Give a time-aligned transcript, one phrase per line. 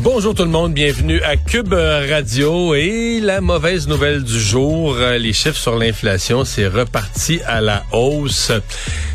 [0.00, 5.18] Bonjour tout le monde, bienvenue à Cube Radio et la mauvaise nouvelle du jour, euh,
[5.18, 8.52] les chiffres sur l'inflation, c'est reparti à la hausse.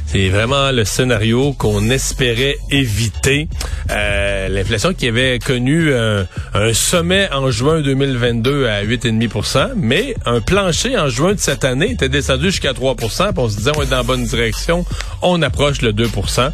[0.07, 3.47] C'est vraiment le scénario qu'on espérait éviter.
[3.91, 10.41] Euh, l'inflation qui avait connu un, un, sommet en juin 2022 à 8,5% mais un
[10.41, 13.07] plancher en juin de cette année était descendu jusqu'à 3 puis
[13.37, 14.85] on se disait on est dans la bonne direction,
[15.21, 16.51] on approche le 2%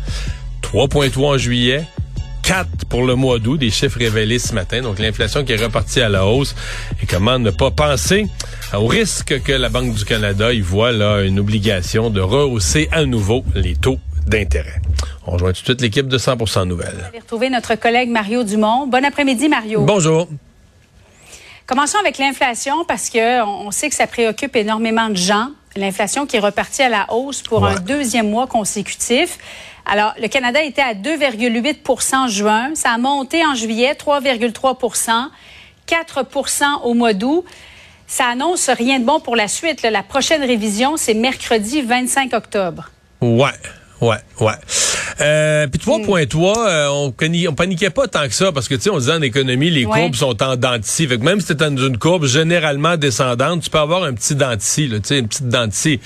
[0.61, 1.83] 3,3 en juillet,
[2.49, 4.81] 4 pour le mois d'août, des chiffres révélés ce matin.
[4.81, 6.55] Donc l'inflation qui est repartie à la hausse.
[6.99, 8.25] Et comment ne pas penser
[8.73, 13.05] au risque que la Banque du Canada y voit là une obligation de rehausser à
[13.05, 14.81] nouveau les taux d'intérêt.
[15.27, 16.95] On rejoint tout de suite l'équipe de 100% Nouvelles.
[16.97, 18.87] On va retrouver notre collègue Mario Dumont.
[18.87, 19.81] Bon après-midi, Mario.
[19.83, 20.27] Bonjour.
[21.67, 25.49] Commençons avec l'inflation parce que on sait que ça préoccupe énormément de gens.
[25.75, 27.73] L'inflation qui est repartie à la hausse pour Ouais.
[27.73, 29.37] un deuxième mois consécutif.
[29.85, 32.71] Alors, le Canada était à 2,8 en juin.
[32.75, 35.29] Ça a monté en juillet, 3,3%
[35.87, 37.43] 4% au mois d'août.
[38.05, 39.81] Ça annonce rien de bon pour la suite.
[39.81, 39.89] là.
[39.91, 42.89] La prochaine révision, c'est mercredi 25 octobre.
[43.21, 43.49] Ouais.
[44.01, 44.53] Ouais, ouais.
[45.19, 47.13] Euh, puis 3.3, euh, on,
[47.49, 49.85] on paniquait pas tant que ça parce que tu sais, on disait en économie, les
[49.85, 49.99] Ouais.
[50.01, 51.05] courbes sont en dents de scie.
[51.05, 54.35] Fait que même si t'es dans une courbe généralement descendante, tu peux avoir un petit
[54.35, 55.99] dent de scie, là, tu sais, une petite dent de scie.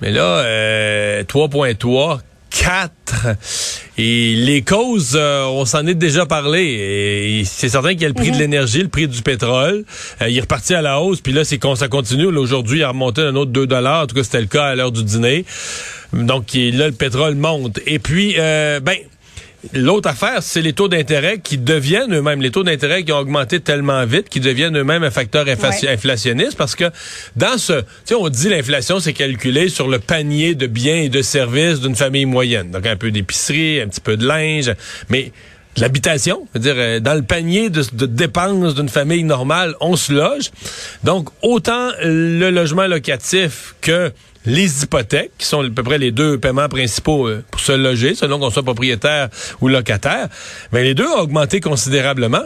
[0.00, 3.36] Mais là, euh, 3.3, 4.
[3.98, 6.62] Et les causes, euh, on s'en est déjà parlé.
[6.62, 9.84] Et c'est certain qu'il y a le prix de l'énergie, le prix du pétrole.
[10.20, 12.26] Euh, il est reparti à la hausse, puis là, c'est qu'on ça continue.
[12.26, 14.04] Aujourd'hui, il a remonté un autre 2 dollars.
[14.04, 15.44] En tout cas, c'était le cas à l'heure du dîner.
[16.12, 17.80] Donc là, le pétrole monte.
[17.86, 18.96] Et puis, euh, ben,
[19.74, 23.60] L'autre affaire, c'est les taux d'intérêt qui deviennent eux-mêmes, les taux d'intérêt qui ont augmenté
[23.60, 25.56] tellement vite, qui deviennent eux-mêmes un facteur Ouais.
[25.88, 26.84] inflationniste, parce que
[27.36, 31.08] dans ce, tu sais, on dit l'inflation, c'est calculé sur le panier de biens et
[31.08, 32.70] de services d'une famille moyenne.
[32.70, 34.72] Donc un peu d'épicerie, un petit peu de linge,
[35.10, 35.32] mais
[35.76, 40.12] de l'habitation, c'est-à-dire euh, dans le panier de, de dépenses d'une famille normale, on se
[40.12, 40.50] loge.
[41.04, 44.10] Donc autant le logement locatif que
[44.46, 48.14] les hypothèques, qui sont à peu près les deux paiements principaux euh, pour se loger,
[48.14, 49.28] selon qu'on soit propriétaire
[49.60, 50.28] ou locataire,
[50.72, 52.44] mais les deux ont augmenté considérablement.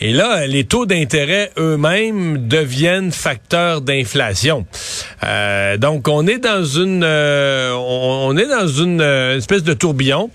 [0.00, 4.66] Et là, les taux d'intérêt eux-mêmes deviennent facteurs d'inflation.
[5.24, 10.30] Euh, donc, on est dans une, euh, on, est dans une espèce de tourbillon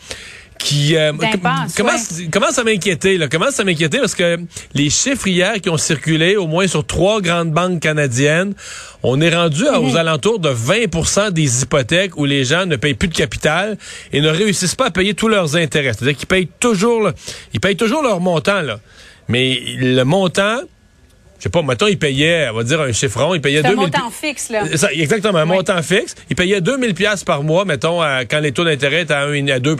[0.57, 1.91] qui euh, D'impasse, com- ouais.
[1.91, 3.17] commence, commence à m'inquiéter.
[3.17, 4.39] Là, commence à m'inquiéter parce que
[4.73, 8.53] les chiffres hier qui ont circulé, au moins sur trois grandes banques canadiennes,
[9.03, 9.85] on est rendu à- Mhm.
[9.85, 13.77] aux alentours de 20% des hypothèques où les gens ne payent plus de capital
[14.13, 15.91] et ne réussissent pas à payer tous leurs intérêts.
[15.93, 17.11] C'est-à-dire qu'ils payent toujours,
[17.53, 18.79] ils payent toujours leur montant là,
[19.27, 20.59] mais le montant
[21.37, 23.71] je sais pas, mettons, ils payaient, on va dire un chiffron, ils payaient C'est un
[23.75, 24.63] 2000 montant fixe, là.
[24.77, 26.15] ça, exactement, un montant fixe.
[26.29, 29.47] Il payait 2000 pièces par mois, mettons, à- quand les taux d'intérêt étaient à, 1,
[29.49, 29.75] à 2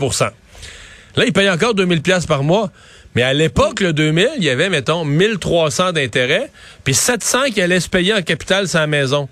[1.16, 2.70] Là, il paye encore 2000 pièces par mois.
[3.14, 6.50] Mais à l'époque, le 2000, il y avait, mettons, 1300 d'intérêt,
[6.84, 9.28] puis 700 qui allaient se payer en capital la maison.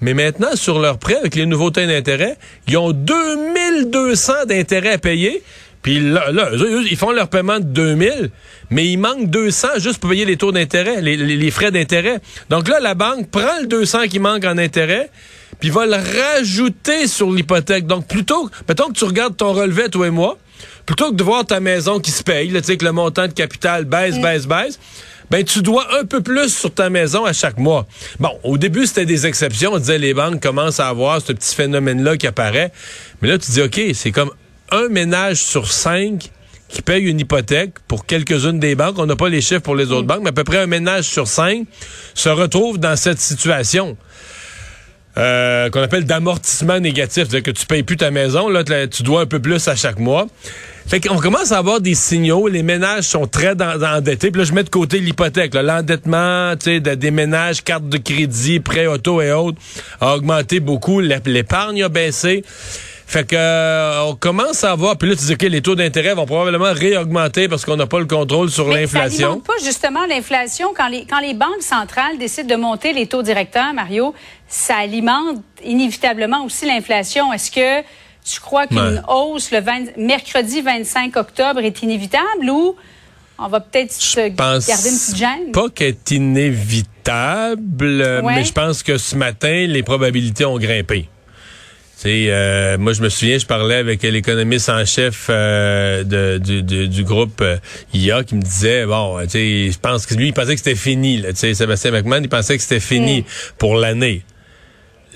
[0.00, 2.36] Mais maintenant, sur leur prêt, avec les nouveaux taux d'intérêt,
[2.68, 5.42] ils ont 2200 d'intérêt à payer.
[5.82, 8.30] Puis là, là, eux, ils font leur paiement de 2000,
[8.70, 12.18] mais il manque 200 juste pour payer les taux d'intérêt, les, les- les frais d'intérêt.
[12.50, 15.10] Donc là, la banque prend le 200 qui manque en intérêt,
[15.60, 17.86] puis va le rajouter sur l'hypothèque.
[17.86, 20.38] Donc plutôt, mettons que tu regardes ton relevé, toi et moi,
[20.86, 23.26] plutôt que de voir ta maison qui se paye, là, tu sais, que le montant
[23.26, 24.78] de capital baisse, baisse, baisse,
[25.30, 27.86] ben tu dois un peu plus sur ta maison à chaque mois.
[28.18, 29.72] Bon, au début, c'était des exceptions.
[29.74, 32.72] On disait les banques commencent à avoir ce petit phénomène-là qui apparaît.
[33.20, 34.30] Mais là, tu dis, OK, c'est comme
[34.70, 36.30] un ménage sur cinq
[36.68, 38.98] qui paye une hypothèque pour quelques-unes des banques.
[38.98, 41.04] On n'a pas les chiffres pour les autres banques, mais à peu près un ménage
[41.04, 41.66] sur cinq
[42.14, 43.96] se retrouve dans cette situation.
[45.18, 49.22] Euh, qu'on appelle d'amortissement négatif, c'est-à-dire que tu payes plus ta maison, là, tu- dois
[49.22, 50.28] un peu plus à chaque mois.
[50.86, 54.52] Fait qu'on commence à avoir des signaux, les ménages sont très endettés, puis là, je
[54.52, 59.58] mets de côté l'hypothèque, l'endettement, de- des ménages, cartes de crédit, prêts auto et autres,
[60.00, 62.44] a augmenté beaucoup, L'ép- l'épargne a baissé.
[63.10, 66.12] Fait que euh, on commence à voir, puis là, tu dis, OK, les taux d'intérêt
[66.14, 69.28] vont probablement réaugmenter parce qu'on n'a pas le contrôle sur Mais ça l'inflation.
[69.28, 73.22] alimente pas justement l'inflation quand les, quand les banques centrales décident de monter les taux
[73.22, 74.12] directeurs, Mario,
[74.46, 77.32] ça alimente inévitablement aussi l'inflation.
[77.32, 77.80] Est-ce que
[78.30, 79.00] tu crois qu'une Ouais.
[79.08, 82.76] hausse le 20 mercredi 25 octobre est inévitable ou
[83.38, 85.52] on va peut-être se pense garder une petite gêne?
[85.52, 88.22] pas qu'elle est inévitable.
[88.22, 91.08] mais je pense que ce matin, les probabilités ont grimpé.
[92.06, 97.04] Euh, moi, je me souviens, je parlais avec l'économiste en chef euh, de, du, du,
[97.04, 97.56] groupe euh,
[97.92, 101.22] IA qui me disait, bon, sais, je pense que lui, il pensait que c'était fini.
[101.22, 103.24] Tu sais, Sébastien McMahon, il pensait que c'était fini
[103.58, 104.22] pour l'année.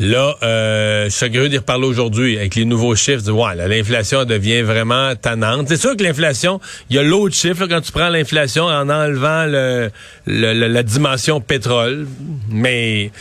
[0.01, 3.31] Là, euh, je suis curieux d'y reparler aujourd'hui avec les nouveaux chiffres.
[3.31, 5.69] Ouais, l'inflation devient vraiment tannante.
[5.69, 9.45] C'est sûr que l'inflation, il y a l'autre chiffre quand tu prends l'inflation en enlevant
[9.47, 9.91] le,
[10.27, 12.09] la dimension pétrole,
[12.49, 13.13] mais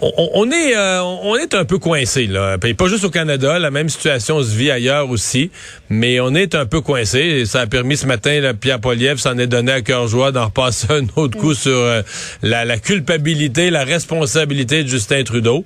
[0.00, 2.58] on, est euh, on est un peu coincé là.
[2.58, 5.50] pas juste au Canada, la même situation se vit ailleurs aussi,
[5.88, 7.44] mais on est un peu coincé.
[7.46, 10.46] ça a permis ce matin, là, Pierre Poliev s'en est donné à cœur joie d'en
[10.46, 12.02] repasser un autre coup sur euh,
[12.42, 15.64] la, culpabilité, la responsabilité de Justin Trudeau,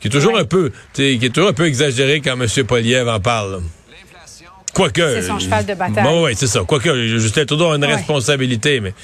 [0.00, 2.66] qui est toujours un peu, qui est toujours un peu exagéré quand M.
[2.66, 3.60] Poliev en parle.
[4.74, 5.00] Quoique.
[5.00, 6.04] C'est son cheval de bataille.
[6.04, 6.60] Bon, oui, c'est ça.
[6.66, 8.94] Quoique, Justin Trudeau a une responsabilité, mais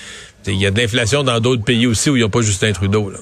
[0.46, 2.72] il y a de l'inflation dans d'autres pays aussi où il n'y a pas Justin
[2.72, 3.10] Trudeau.
[3.10, 3.18] Là.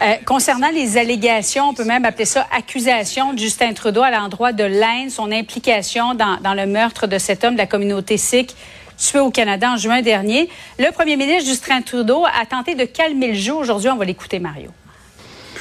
[0.00, 4.52] Euh, concernant les allégations, on peut même appeler ça accusation de Justin Trudeau à l'endroit
[4.52, 8.54] de l'Inde, son implication dans, le meurtre de cet homme de la communauté sikh
[8.96, 10.48] tué au Canada en juin dernier.
[10.78, 13.54] Le premier ministre Justin Trudeau a tenté de calmer le jeu.
[13.54, 14.70] Aujourd'hui, on va l'écouter, Mario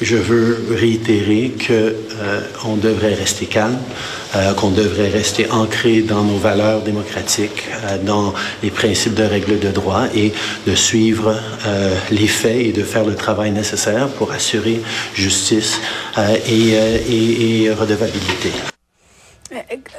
[0.02, 3.80] je veux réitérer qu'on euh, devrait rester calme,
[4.36, 9.58] euh, qu'on devrait rester ancré dans nos valeurs démocratiques, euh, dans les principes de règles
[9.58, 10.34] de droit et
[10.68, 11.34] de suivre
[11.66, 14.82] euh, les faits et de faire le travail nécessaire pour assurer
[15.14, 15.80] justice
[16.18, 18.52] et, redevabilité.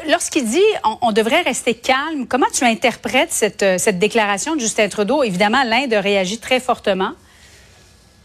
[0.08, 4.88] Lorsqu'il dit on, on, devrait rester calme, comment tu interprètes cette, cette déclaration de Justin
[4.88, 5.22] Trudeau?
[5.22, 7.12] Évidemment, l'Inde réagit très fortement.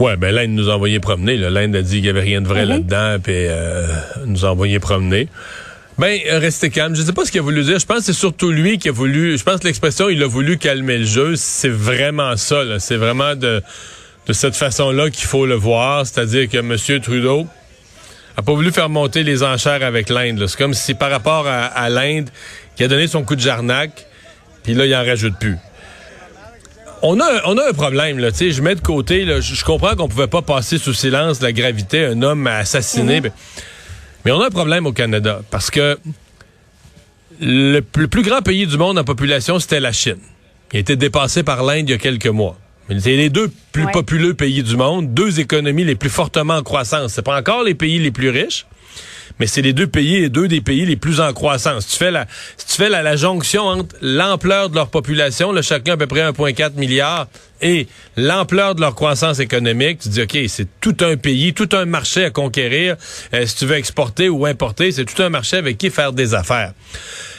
[0.04, 1.38] Ouais, ben l'Inde nous a envoyé promener.
[1.38, 2.70] L'Inde a dit qu'il n'y avait rien de vrai mhm.
[2.70, 3.88] là-dedans, puis euh,
[4.26, 5.30] nous a envoyé promener.
[5.98, 6.94] Ben, restez calme.
[6.94, 7.80] Je sais pas ce qu'il a voulu dire.
[7.80, 9.38] Je pense que c'est surtout lui qui a voulu.
[9.38, 12.64] Je pense que l'expression il a voulu calmer le jeu, c'est vraiment ça.
[12.80, 13.64] C'est vraiment de,
[14.28, 16.06] de cette façon-là qu'il faut le voir.
[16.06, 16.76] C'est-à-dire que M.
[17.02, 17.48] Trudeau
[18.36, 20.46] a pas voulu faire monter les enchères avec l'Inde.
[20.48, 22.30] C'est comme si par rapport à, à l'Inde,
[22.76, 24.06] qui a donné son coup de jarnac,
[24.64, 25.56] puis là, il en rajoute plus
[27.04, 28.30] on a, on a un problème, là.
[28.32, 32.06] Je mets de côté, là, je comprends qu'on pouvait pas passer sous silence la gravité,
[32.06, 33.20] un homme assassiné.
[33.20, 33.30] Mhm.
[34.26, 36.00] mais, on a un problème au Canada parce que
[37.42, 40.20] le, plus grand pays du monde en population, c'était la Chine.
[40.72, 42.58] Il a été dépassé par l'Inde il y a quelques mois.
[42.90, 47.14] C'est les deux plus populeux pays du monde, deux économies les plus fortement en croissance.
[47.14, 48.66] C'est pas encore les pays les plus riches,
[49.40, 51.88] mais c'est les deux pays, deux des pays les plus en croissance.
[51.88, 52.28] tu fais la,
[52.58, 56.22] si tu fais la, jonction entre l'ampleur de leur population, là, chacun à peu près
[56.22, 57.28] 1,4 milliard,
[57.62, 57.88] et
[58.18, 62.26] l'ampleur de leur croissance économique, tu dis, OK, c'est tout un pays, tout un marché
[62.26, 62.98] à conquérir.
[63.34, 66.34] Euh, si tu veux exporter ou importer, c'est tout un marché avec qui faire des
[66.34, 66.74] affaires.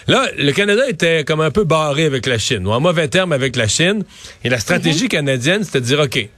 [0.07, 3.33] Là, le Canada était comme un peu barré avec la Chine, ou en mauvais terme
[3.33, 4.05] avec la Chine.
[4.45, 5.09] Et la stratégie mhm.
[5.09, 6.29] canadienne, c'était de dire, OK,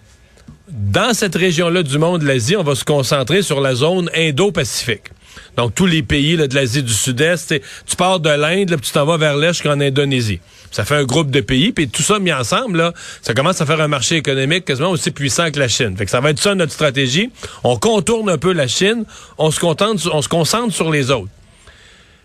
[0.69, 5.11] dans cette région-là du monde, l'Asie, on va se concentrer sur la zone Indo-Pacifique.
[5.57, 9.05] Donc, tous les pays de l'Asie du Sud-Est, tu pars de l'Inde, puis tu t'en
[9.05, 10.41] vas vers l'Est jusqu'en Indonésie.
[10.71, 12.93] Ça fait un groupe de pays, puis tout ça mis ensemble, là,
[13.23, 15.97] ça commence à faire un marché économique quasiment aussi puissant que la Chine.
[15.97, 17.31] Fait que ça va être ça notre stratégie.
[17.65, 19.05] On contourne un peu la Chine,
[19.39, 21.31] on se, contente, on se concentre sur les autres.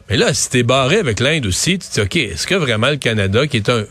[0.09, 2.89] Mais là, si t'es barré avec l'Inde aussi, tu te dis, OK, est-ce que vraiment
[2.89, 3.85] le Canada, qui est un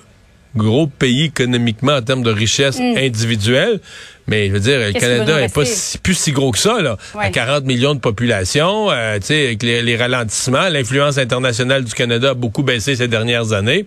[0.57, 2.97] gros pays économiquement en termes de richesse mm.
[2.97, 3.81] individuelle.
[4.27, 5.63] Mais je veux dire, le Canada est pas
[6.03, 6.97] plus si gros que ça, là.
[7.19, 12.31] À 40 millions de population, euh, tu sais, avec les, ralentissements, l'influence internationale du Canada
[12.31, 13.87] a beaucoup baissé ces dernières années.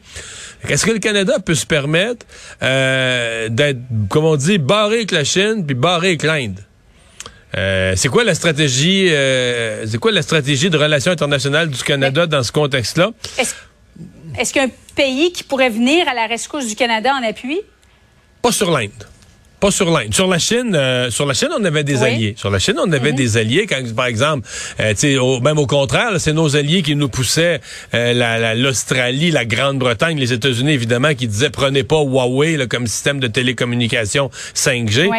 [0.68, 2.26] Est-ce que le Canada peut se permettre
[2.62, 6.60] euh, d'être, comme on dit, barré avec la Chine puis barré avec l'Inde?
[7.56, 12.26] Euh, c'est quoi la stratégie euh, c'est quoi la stratégie de relations internationales du Canada
[12.26, 13.12] dans ce contexte-là?
[14.38, 17.24] Est-ce qu'il y a un pays qui pourrait venir à la rescousse du Canada en
[17.24, 17.62] appui?
[18.42, 18.92] Pas sur l'Inde.
[19.64, 20.14] Pas sur l'Inde.
[20.14, 22.34] Sur la Chine, euh, sur la Chine, on avait des alliés.
[22.38, 23.16] Sur la Chine, on avait mhm.
[23.16, 23.66] des alliés.
[23.66, 24.46] Quand, par exemple,
[24.82, 27.62] euh, même au contraire, c'est nos alliés qui nous poussaient
[27.94, 33.22] euh, l'Australie, la, Grande-Bretagne, les États-Unis, évidemment, qui disaient prenez pas Huawei là, comme système
[33.22, 35.10] de télécommunication 5G.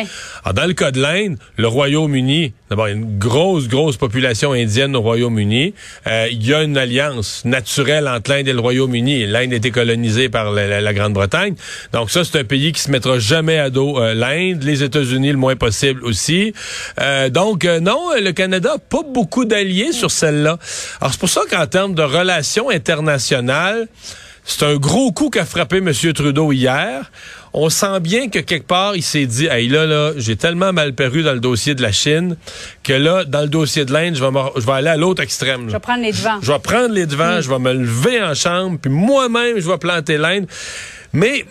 [0.45, 5.01] Alors, dans le cas de l'Inde, le Royaume-Uni, d'abord, une grosse, grosse population indienne au
[5.01, 5.73] Royaume-Uni.
[6.07, 9.25] Euh, il y a une alliance naturelle entre l'Inde et le Royaume-Uni.
[9.25, 11.55] L'Inde a été colonisée par la, la Grande-Bretagne.
[11.95, 15.39] Donc ça, c'est un pays qui se mettra jamais à dos l'Inde les États-Unis le
[15.39, 16.53] moins possible aussi.
[17.01, 20.59] Euh, donc euh, non, le Canada pas beaucoup d'alliés sur celle-là.
[21.01, 23.89] Alors c'est pour ça qu'en termes de relations internationales,
[24.47, 25.93] c'est un gros coup qu'a frappé M.
[26.13, 27.11] Trudeau hier.
[27.55, 30.93] On sent bien que quelque part, il s'est dit, hey là, là, j'ai tellement mal
[30.93, 32.37] perdu dans le dossier de la Chine
[32.83, 35.69] que là, dans le dossier de l'Inde, je vais, je vais aller à l'autre extrême.
[35.69, 36.39] Je vais prendre les devants.
[36.43, 39.79] Je vais prendre les devants, je vais me lever en chambre, puis moi-même, je vais
[39.79, 40.47] planter l'Inde.
[41.13, 41.47] Mais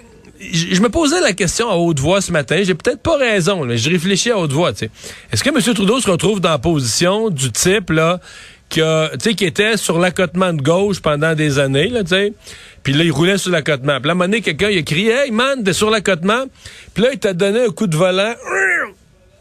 [0.51, 2.61] je me posais la question à haute voix ce matin.
[2.63, 4.71] J'ai peut-être pas raison, mais je réfléchis à haute voix.
[4.71, 5.73] Est-ce que M.
[5.73, 8.19] Trudeau se retrouve dans la position du type là
[8.69, 12.33] qui, a, qui était sur l'accotement de gauche pendant des années, là, sais?
[12.81, 13.99] Puis là, il roulait sur l'accotement.
[13.99, 16.45] Puis là, à un moment donné, quelqu'un, il a crié «Hey, man, t'es sur l'accotement!»
[16.93, 18.33] Puis là, il t'a donné un coup de volant.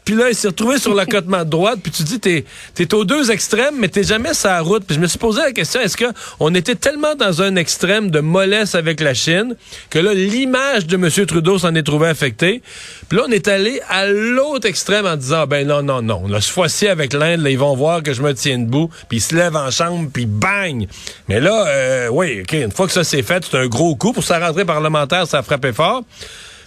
[0.05, 1.79] Puis là, il s'est retrouvé sur l'accotement de droite.
[1.81, 2.45] Puis tu dis, t'es
[2.77, 4.83] es aux deux extrêmes, mais t'es jamais sur la route.
[4.85, 8.19] Puis je me suis posé la question, est-ce qu'on était tellement dans un extrême de
[8.19, 9.55] mollesse avec la Chine
[9.89, 11.09] que là, l'image de M.
[11.25, 12.61] Trudeau s'en est trouvée affectée?
[13.07, 16.27] Puis là, on est allé à l'autre extrême en disant, ben non, non, non.
[16.27, 18.89] Là, ce fois-ci, avec l'Inde, ils vont voir que je me tiens debout.
[19.07, 20.87] Puis ils se lèvent en chambre, puis bang!
[21.27, 24.13] Mais là, euh, oui, OK, une fois que ça s'est fait, c'est un gros coup.
[24.13, 26.03] Pour sa rentrée parlementaire, ça a frappé fort.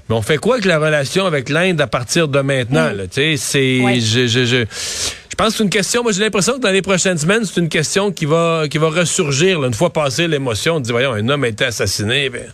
[0.09, 2.91] Mais on fait quoi avec la relation avec l'Inde à partir de maintenant?
[2.91, 3.09] Mm.
[3.11, 6.03] C'est, je, je, je, je pense que c'est une question.
[6.03, 8.89] Moi, j'ai l'impression que dans les prochaines semaines, c'est une question qui va, qui va
[8.89, 10.77] ressurgir une fois passée l'émotion.
[10.77, 12.31] On dit, voyons, un homme a été assassiné.
[12.31, 12.53] Ben.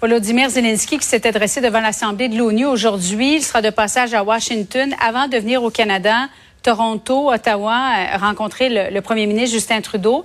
[0.00, 3.36] Volodymyr Zelensky qui s'est adressé devant l'Assemblée de l'ONU aujourd'hui.
[3.36, 6.28] Il sera de passage à Washington avant de venir au Canada,
[6.64, 10.24] Toronto, Ottawa, euh, rencontrer le, le premier ministre Justin Trudeau.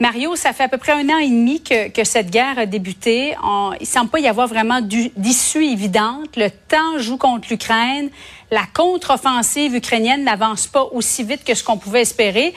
[0.00, 2.66] Mario, ça fait à peu près un an et demi que, que cette guerre a
[2.66, 3.34] débuté.
[3.42, 6.36] On, il semble pas y avoir vraiment d'issue évidente.
[6.36, 8.08] Le temps joue contre l'Ukraine.
[8.52, 12.54] La contre-offensive ukrainienne n'avance pas aussi vite que ce qu'on pouvait espérer.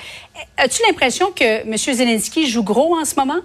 [0.58, 1.78] As-tu l'impression que M.
[1.78, 3.42] Zelensky joue gros en ce moment?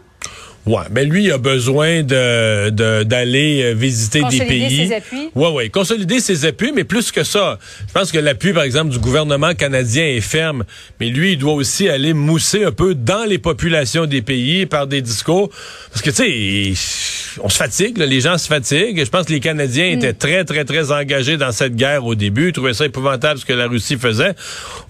[0.66, 2.70] Ouais, mais lui, il a besoin de
[3.04, 4.38] d'aller euh, visiter des pays.
[4.38, 5.28] Consolider ses appuis.
[5.36, 7.60] Ouais, ouais, consolider ses appuis, mais plus que ça.
[7.86, 10.64] Je pense que l'appui, par exemple, du gouvernement canadien est ferme,
[10.98, 14.88] mais lui, il doit aussi aller mousser un peu dans les populations des pays par
[14.88, 15.50] des discours,
[15.92, 19.04] parce que tu sais, on se fatigue, les gens se fatiguent.
[19.04, 20.16] Je pense que les Canadiens étaient mm.
[20.16, 23.52] très, très, très engagés dans cette guerre au début, ils trouvaient ça épouvantable ce que
[23.52, 24.34] la Russie faisait.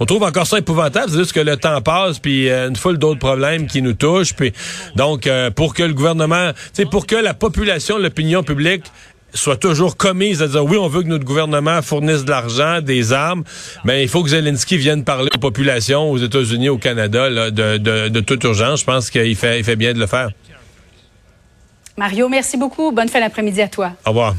[0.01, 2.99] On trouve encore ça épouvantable, c'est juste que le temps passe, puis euh, une foule
[2.99, 4.53] d'autres problèmes qui nous touchent, puis
[4.95, 6.51] donc euh, pour que le gouvernement,
[6.91, 8.85] pour que la population, l'opinion publique
[9.35, 13.13] soit toujours commise à dire oui, on veut que notre gouvernement fournisse de l'argent, des
[13.13, 13.45] armes,
[13.85, 18.45] mais il faut que Zelensky vienne parler aux populations aux États-Unis, au Canada, de, toute
[18.45, 18.81] urgence.
[18.81, 20.31] Je pense qu'il fait, il fait bien de le faire.
[21.97, 22.93] Mario, merci beaucoup.
[22.93, 23.93] Bonne fin d'après-midi à toi.
[24.05, 24.35] Au revoir.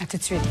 [0.00, 0.42] À tout de suite.